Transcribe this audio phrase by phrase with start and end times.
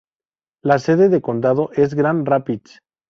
[0.63, 2.79] La sede de condado es Grand Rapids.